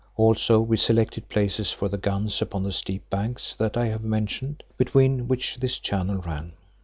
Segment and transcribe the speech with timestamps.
[0.17, 4.63] Also we selected places for the guns upon the steep banks that I have mentioned,
[4.75, 6.53] between which this channel ran.